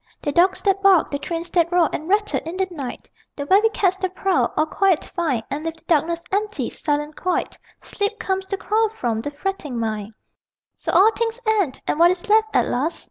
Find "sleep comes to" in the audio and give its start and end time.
7.81-8.57